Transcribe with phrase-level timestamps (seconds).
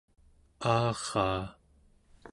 [0.73, 1.43] aaraa